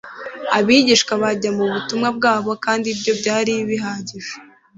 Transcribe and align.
Abigishwa 0.57 1.13
bajyana 1.21 1.61
ubutumwa 1.67 2.09
bwabo, 2.17 2.51
kandi 2.65 2.85
ibyo 2.93 3.11
byari 3.21 3.53
bihagije. 3.69 4.33